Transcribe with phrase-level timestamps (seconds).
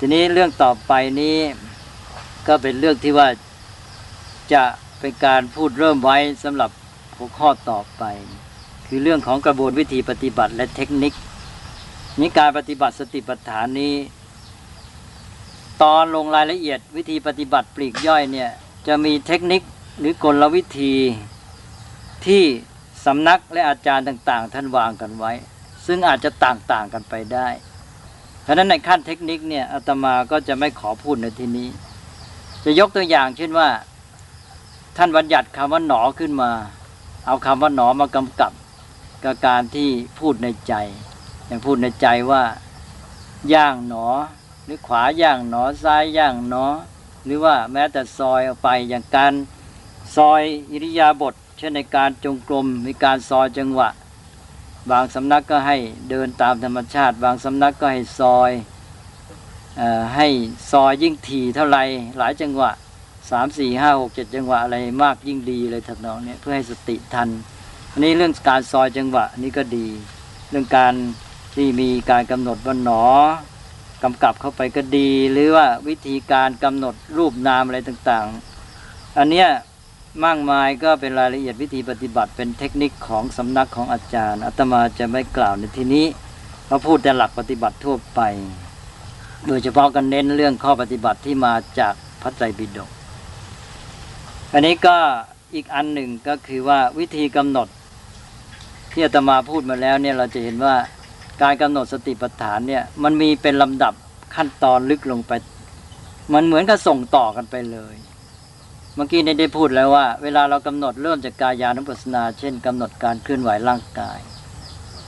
[0.00, 1.36] ทีนี้เรื่องต่อไปนี้
[2.46, 3.28] ก็เป็นเรื่องที่ว่า
[4.52, 4.64] จะ
[5.00, 6.70] เป็นการพูดเริ่มไว้สำหรับ
[7.16, 8.02] หัวข้อต่อไป
[8.86, 11.12] คือเรื่องของกระบวนวิธีปฏิบัติและเทคนิค
[12.20, 13.94] นี้การปฏิบัติสติปัฏฐานนี้
[15.82, 18.50] ตอนลงรายละเอียดวิธีปฏิบัติปลีกย่อยเนี่ย
[18.86, 19.62] จะมีเทคนิค
[19.98, 20.94] หรือกลวิธี
[22.26, 22.44] ที่
[23.06, 25.32] สำนักและอาจารย์ต่าง ๆ ท่านวางกันไว้
[25.86, 27.48] ซึ่งอาจจะต่างๆกันไปได้
[28.46, 31.68] เพราะฉะนั้นในขั้นเทคนิคเนี่ยอาตมาก็จะไม่ขอพูดในที่นี้
[32.64, 33.68] จะยกตัวอย่างเช่นว่า
[34.96, 36.50] ท่านบัญญัติคำว่าหนอขึ้นมา
[37.26, 38.52] เอาคำว่าหนอมากำกับ
[39.24, 40.74] กับการที่พูดในใจ
[41.46, 42.42] อย่างพูดในใจว่า
[43.52, 44.06] ย่างหนอ
[44.64, 46.66] หรือขวาย่างหนอซ้ายย่างหนอ
[47.24, 49.32] หรือว่าแม้แต่ซอยออกไปอย่างการ
[50.16, 53.88] ซอยอิริยาบถเช่นในการจงกรมมีการซอยจังหวะ
[54.90, 55.76] บางสำนักก็ให้
[56.10, 58.52] เดินตามธรรมชาติ บางสำนักก็ให้ซอย
[59.80, 59.82] อ
[60.16, 60.28] ให้
[60.72, 61.78] ซอยยิ่งถี่เท่าไร
[62.18, 62.70] หลายจังหวะ
[63.30, 67.28] สามสี่ห้าหกเจ็ดจังหวะอะไรมากยิ่งดีเลยทำนองเนี้ยเพื่อให้สติทัน
[67.92, 69.86] อันนี้เรื่องการซอยจังหวะนี่ก็ดี
[70.50, 70.94] เรื่องการ
[71.54, 73.04] ที่มีการกำหนดว่าหนอ
[74.02, 79.48] กำกับเข้าไปก็ดี หรือว่าวิธีการกำหนดรูปนามอะไรต่างๆ อันเนี้ย
[80.24, 86.06] มากมายก็เป็นรายละเอียดวิธีปฏิบัติเป็นเทคนิคของสำนักของอาจารย์อาตมาจะไม่กล่าวในที่นี้
[86.70, 88.20] มาพูดแต่หลักปฏิบัติทั่วไป
[89.46, 92.90] โดยเฉพาะกันเน้นเรื่องข้อปฏิบัติที่มาจากพระไตรปิฎก
[94.52, 94.96] อันนี้ก็
[95.54, 97.68] อีกอันหนึ่งก็คือว่าวิธีกำหนด
[98.92, 100.76] ที่อาตมาพูดมาแล้วเนี่ยเราจะเห็นว่า
[101.42, 103.94] การกำหนดสติปัฏฐานเนี่ยมันมีเป็นลำดับ
[104.34, 105.32] ขั้นตอนลึกลงไป
[106.34, 107.94] มันเหมือนกับส่งต่อกันไปเลย
[108.96, 114.18] เมื่อกี้ได้ได้พูดแล้วว่า เวลาเรากำหนดเริ่มจากกายานุปัสนา เช่นกำหนดการเคลื่อนไหวร่างกาย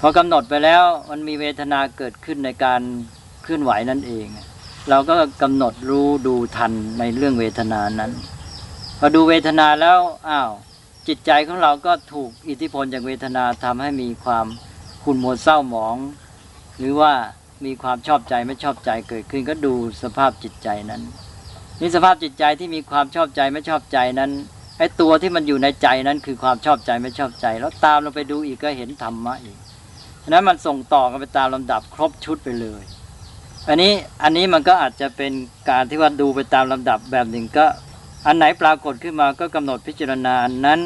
[0.00, 2.80] พอกำหนดไปแล้วมันมีเวทนาเกิดขึ้นในการ
[3.42, 4.26] เคลื่อนไหวนั่นเอง
[4.90, 8.12] เราก็กำหนดรู้ดูทันในเรื่องเวทนานั้น
[8.98, 10.50] พอดูเวทนาแล้วอ้าว
[11.08, 14.46] จิตใจของเราก็ถูกอิทธิพลจากเวทนาทำให้มีความ
[15.02, 15.96] ขุ่นโมเศร้าหมอง
[16.78, 17.12] หรือว่า
[17.64, 21.02] มีความชอบใจไม่ชอบใจเกิดขึ้นก็ดูสภาพจิตใจนั้น
[21.80, 24.30] นี่สภาพจิตใจที่มีความชอบใจไม่ชอบใจนั้น
[24.78, 29.58] ไอ้ตัวที่มันอยู่ในใจนั้นคือความชอบใจไม่ชอบใจ แล้วตามเราไปดูอีกก็เห็นธรรมะอีก
[30.24, 32.82] ฉะนั้นมันส่งต่อกันไปตามลำดับครบชุดไปเลย
[33.68, 33.92] อันนี้
[34.22, 35.32] อันนี้มันก็อาจจะเป็น
[35.70, 37.66] การที่ว่าดูไปตามลำดับแบบหนึ่งก็
[38.26, 40.80] อันไหนปรากฏขึ้นมาก็กำหนดพิจารณาอันนั้น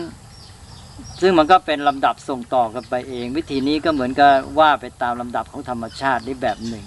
[1.21, 6.85] ซึ่งมันก็เป็นลำดับส่งต่อกันไปเอง วิธีนี้ก็เหมือนกับว่าไปตามลำดับของธรรมชาตินี่แบบหนึ่ง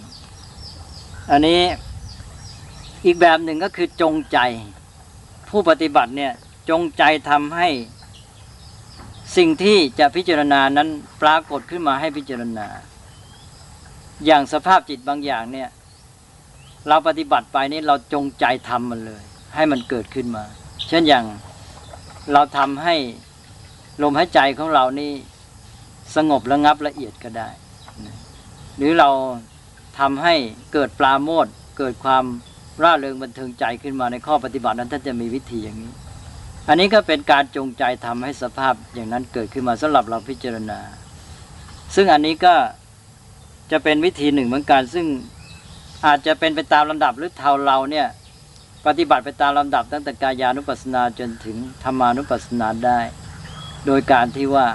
[1.31, 1.61] อันนี้
[3.05, 4.39] อีกแบบหนึ่งก็คือจงใจ
[5.49, 6.33] ผู้ปฏิบัติเนี่ย
[6.69, 7.69] จงใจทำให้
[9.37, 10.89] สิ่งที่จะพิจารณานั้น
[11.21, 12.67] ปรากฏขึ้นมาให้พิจารณา
[14.25, 15.69] อย่างสภาพจิตบางอย่างเนี่ย
[16.87, 19.23] เราปฏิบัติไปนี่เราจงใจทำมันเลย
[19.55, 20.43] ให้มันเกิดขึ้นมา
[20.87, 21.25] เช่นอย่าง
[22.33, 22.95] เราทำให้
[24.01, 25.11] ลมหายใจของเรานี่
[26.15, 27.49] สงบระงับละเอียดก็ได้
[28.77, 29.09] หรือเรา
[29.99, 30.35] ทำให้
[30.73, 31.47] เกิดปลาโมด
[31.77, 32.25] เกิดความ
[32.83, 35.91] ร่าเริงบันเทิงใจขึ้นมาในข้อปฏิบัตินั้นท่านจะมีวิธีอย่างนี้
[36.67, 40.79] อันนี้ก็เป็นการจงใจทำให้สภาพอย่างนั้นเกิดขึ้นมาสำหรับเราพิจารณา
[41.95, 42.53] ซึ่งอันนี้ก็
[43.71, 45.05] จะเป็นวิธีหนึ่งเหมือนกันซึ่ง
[46.05, 48.07] อาจจะเป็นไปตามลำดับหรือเท่าเราเนี่ย
[48.85, 52.99] ปฏิบัติไปตามลำดับตั้งแต่กายานุปัสสนาจนถึงธรรมานุปัสสนาได้
[53.85, 54.65] โดยการที่ว่า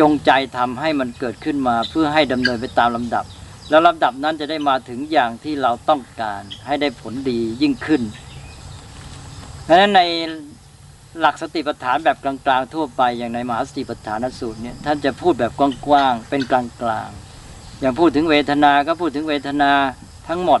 [0.00, 3.24] จงใจทำให้มันเกิดขึ้นมาเพื่อให้ดำเนินไปตามลำดับ
[3.70, 8.02] แล้วลำดับนั้นจะได้มาถึงอย่างที่เราต้องการให้ได้ผลดียิ่งขึ้น
[9.64, 10.02] เพราะฉะนั้นใน
[11.20, 15.52] หลักสติปัฏฐานแบบกลางๆทั่วไปอย่างในมหาสติปัฏฐานสูตรเนี่ยท่านจะพูดแบบ
[15.86, 16.62] กว้างๆเป็นกลา
[17.06, 19.72] งๆอย่างพูดถึงเวทนาก็พูดถึงเวทนา
[20.28, 20.60] ทั้งหมด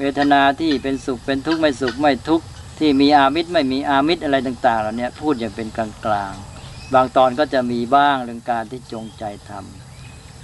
[0.00, 2.44] เวทนาที่เป็นสุขเป็นทุกข์ไม่สุขไม่ทุกข์
[2.78, 9.83] ที่มีอามิตรไม่มีอามิตรอะไรต่างๆเหล่านี้พูดอย่างเป็นกลางๆบางตอนก็จะมีบ้างเรื่องการที่จงใจทำ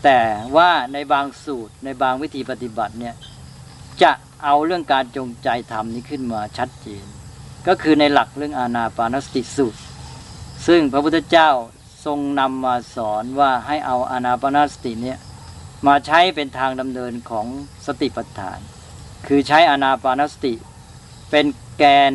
[0.05, 0.21] แต่
[0.57, 3.15] ว่าในบางสูตรในบางวิธีปฏิบัติเนี่ย
[4.03, 4.13] จะ
[4.45, 7.05] เอาเรื่องการจงใจทำนี้ขึ้นมาชัดเจน
[7.67, 9.81] ก็คือในหลักเรื่องอานาปานสติสูตร
[10.67, 11.51] ซึ่งพระพุทธเจ้า
[12.05, 15.19] ทรงนำมาสอนว่าให้เอาอานาปานสติเนี่ย
[15.87, 17.47] มาใช้เป็นทางดำเนินของ
[17.87, 18.59] สติปัฏฐาน
[19.27, 20.55] คือใช้อานาปานสติ
[21.31, 21.47] เป็น
[21.79, 22.13] แกน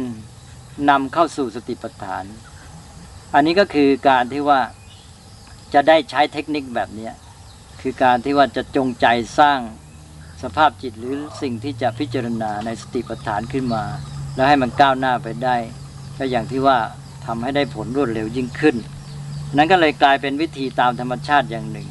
[0.89, 2.23] นำเข้าสู่สติปัฏฐาน
[3.33, 4.61] อันนี้ก็คือการที่ว่า
[5.73, 7.09] จะได้ใช้เทคนิคแบบนี้
[7.81, 9.07] คือการที่ว่าจะจงใจ
[9.39, 9.59] สร้าง
[10.43, 13.83] สภาพจิตหรือสิ่งที่จะพิจารณาในสติปัฏฐานขึ้นมา
[14.35, 15.55] แล้วให้มันก้าวหน้าไปได้
[16.17, 16.77] ก็อย่างที่ว่า
[17.25, 18.75] ทำให้ได้ผลรวดเร็วยิ่งขึ้น
[19.55, 21.89] นั้นก็เลยกลายเป็นวิธีตามธรรมชาติอย่างหนึ่ง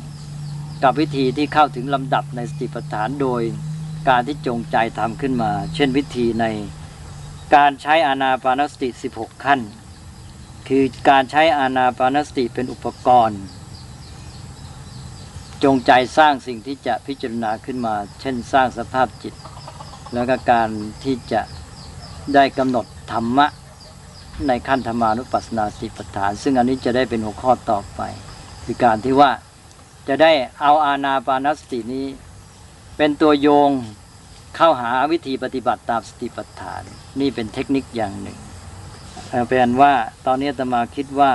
[0.83, 3.43] กับวิธีที่เข้าถึงลำดับในสติปัฏฐานโดย
[4.09, 6.47] การที่จงใจทำขึ้นมา เช่นวิธีใน
[7.55, 9.61] การใช้อานาปานสติ 16 ขั้น
[10.69, 13.41] คือการใช้อานาปานสติเป็นอุปกรณ์
[15.63, 19.35] จงใจสร้างสิ่งที่จะพิจารณาขึ้นมา เช่นสร้างสภาพจิต
[20.15, 20.69] แล้วก็การ
[21.05, 21.43] ที่จะ
[22.35, 23.47] ได้กำหนดธรรมะ
[24.49, 28.01] ในขั้นธรรมานุปัสสนาสติปัฏฐาน ซึ่งอันนี้จะได้เป็นหัวข้อต่อไป
[28.65, 29.31] คือการที่ว่า
[30.09, 32.07] จะได้เอาอาณาปานสตินี้
[32.97, 33.71] เป็นตัวโยง
[34.57, 36.83] เข้าหาวิธีปฏิบัติตามสติปัฏฐาน
[37.21, 38.39] นี่เป็นเทคนิคอย่างหนึ่ง
[39.29, 39.95] เอ่อเป็นว่า
[40.27, 41.33] ตอนนี้ตมาคิดว่า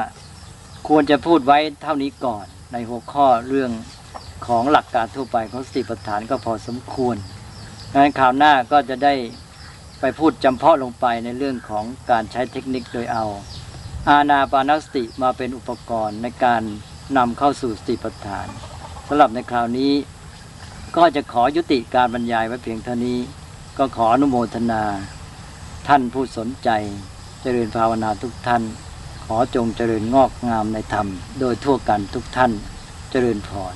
[0.88, 3.71] ควรจะพูดไว้เท่านี้ก่อนในหัวข้อเรื่อง
[4.47, 7.15] ของหลักการทั่วไปของสติปัฏฐานก็พอสมควร
[7.91, 9.13] ดังนั้นคราวหน้าก็จะได้
[10.00, 13.25] ไปพูดจำเพาะลงไปในเรื่องของการใช้เทคนิคโดยเอา
[14.09, 16.62] อาณาปานสติมาเป็นอุปกรณ์ในการ
[17.18, 18.47] นำเข้าสู่สติปัฏฐาน
[19.07, 19.94] สำหรับในคราวนี้
[20.97, 23.19] ก็จะขอยุติการบรรยายไว้เพียงเท่านี้
[23.77, 24.83] ก็ขออนุโมทนา
[25.88, 26.69] ท่านผู้สนใจ
[27.42, 28.63] เจริญภาวนาทุกท่าน
[29.25, 31.07] ขอจงเจริญงอกงามในธรรม
[31.39, 32.51] โดยทั่วกันทุกท่าน
[33.12, 33.75] เจริญพร